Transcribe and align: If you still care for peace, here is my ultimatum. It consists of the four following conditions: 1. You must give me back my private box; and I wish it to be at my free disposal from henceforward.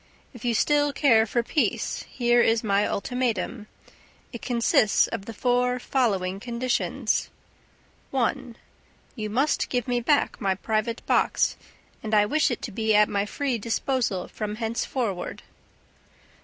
If 0.33 0.43
you 0.43 0.55
still 0.55 0.91
care 0.91 1.27
for 1.27 1.43
peace, 1.43 2.05
here 2.09 2.41
is 2.41 2.63
my 2.63 2.87
ultimatum. 2.87 3.67
It 4.33 4.41
consists 4.41 5.05
of 5.05 5.25
the 5.25 5.31
four 5.31 5.77
following 5.77 6.39
conditions: 6.39 7.29
1. 8.09 8.55
You 9.15 9.29
must 9.29 9.69
give 9.69 9.87
me 9.87 9.99
back 9.99 10.41
my 10.41 10.55
private 10.55 11.05
box; 11.05 11.55
and 12.01 12.15
I 12.15 12.25
wish 12.25 12.49
it 12.49 12.63
to 12.63 12.71
be 12.71 12.95
at 12.95 13.09
my 13.09 13.27
free 13.27 13.59
disposal 13.59 14.27
from 14.27 14.55
henceforward. 14.55 15.43